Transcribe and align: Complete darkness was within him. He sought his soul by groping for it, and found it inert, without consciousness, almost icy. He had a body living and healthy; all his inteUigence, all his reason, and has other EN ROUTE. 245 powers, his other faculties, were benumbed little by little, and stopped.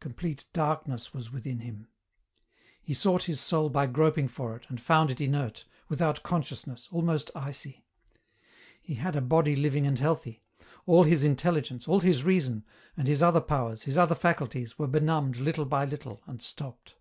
Complete 0.00 0.44
darkness 0.52 1.14
was 1.14 1.30
within 1.30 1.60
him. 1.60 1.86
He 2.82 2.92
sought 2.94 3.22
his 3.22 3.40
soul 3.40 3.70
by 3.70 3.86
groping 3.86 4.26
for 4.26 4.56
it, 4.56 4.66
and 4.68 4.80
found 4.80 5.08
it 5.08 5.20
inert, 5.20 5.66
without 5.88 6.24
consciousness, 6.24 6.88
almost 6.90 7.30
icy. 7.36 7.84
He 8.82 8.94
had 8.94 9.14
a 9.14 9.20
body 9.20 9.54
living 9.54 9.86
and 9.86 9.96
healthy; 10.00 10.42
all 10.84 11.04
his 11.04 11.22
inteUigence, 11.22 11.86
all 11.86 12.00
his 12.00 12.24
reason, 12.24 12.64
and 12.96 13.06
has 13.06 13.22
other 13.22 13.38
EN 13.38 13.42
ROUTE. 13.42 13.46
245 13.46 13.48
powers, 13.48 13.82
his 13.84 13.96
other 13.96 14.16
faculties, 14.16 14.78
were 14.80 14.88
benumbed 14.88 15.36
little 15.36 15.64
by 15.64 15.84
little, 15.84 16.22
and 16.26 16.42
stopped. 16.42 16.96